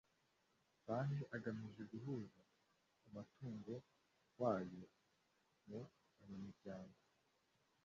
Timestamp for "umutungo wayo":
3.07-4.83